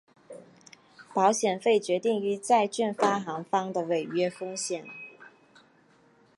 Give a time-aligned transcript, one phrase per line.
[1.13, 4.83] 保险费决定于债券发行方的违约风险。